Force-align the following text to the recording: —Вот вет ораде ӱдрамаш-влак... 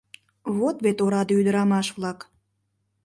—Вот 0.57 0.77
вет 0.83 0.97
ораде 1.05 1.33
ӱдрамаш-влак... 1.41 2.19